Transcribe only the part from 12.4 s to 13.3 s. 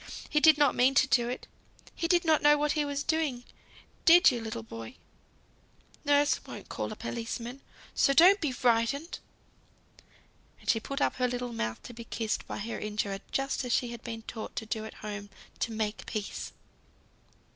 by her injurer,